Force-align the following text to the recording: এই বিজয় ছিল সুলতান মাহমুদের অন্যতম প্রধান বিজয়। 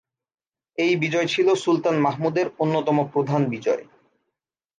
এই 0.77 0.93
বিজয় 0.95 1.27
ছিল 1.27 1.47
সুলতান 1.55 1.95
মাহমুদের 1.99 2.47
অন্যতম 2.59 2.97
প্রধান 3.13 3.41
বিজয়। 3.49 3.83